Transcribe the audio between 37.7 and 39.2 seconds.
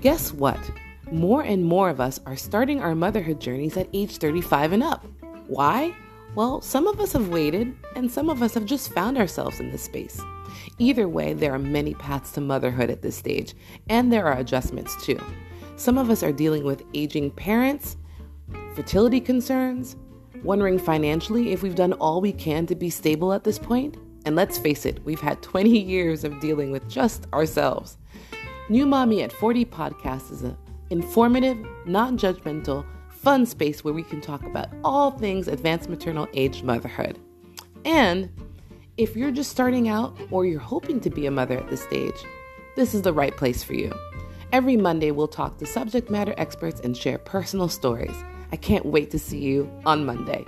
And if